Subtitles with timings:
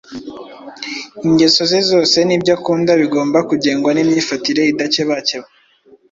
[1.25, 5.47] ingeso ze zose n’ibyo akunda bigomba kugengwa n’imyifatire idakebakeba.